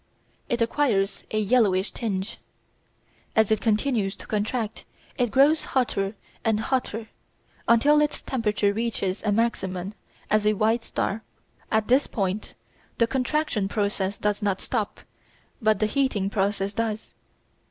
It 0.49 0.63
acquires 0.63 1.25
a 1.29 1.37
yellowish 1.37 1.91
tinge. 1.91 2.39
As 3.35 3.51
it 3.51 3.61
continues 3.61 4.15
to 4.15 4.25
contract 4.25 4.83
it 5.15 5.29
grows 5.29 5.63
hotter 5.77 6.15
and 6.43 6.59
hotter 6.59 7.09
until 7.67 8.01
its 8.01 8.23
temperature 8.23 8.73
reaches 8.73 9.21
a 9.21 9.31
maximum 9.31 9.93
as 10.31 10.47
a 10.47 10.53
white 10.55 10.83
star. 10.83 11.21
At 11.71 11.87
this 11.87 12.07
point 12.07 12.55
the 12.97 13.05
contraction 13.05 13.67
process 13.67 14.17
does 14.17 14.41
not 14.41 14.59
stop, 14.59 15.01
but 15.61 15.77
the 15.77 15.85
heating 15.85 16.31
process 16.31 16.73
does. 16.73 17.13